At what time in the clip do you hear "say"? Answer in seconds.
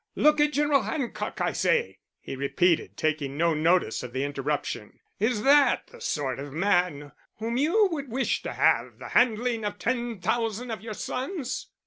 1.51-1.99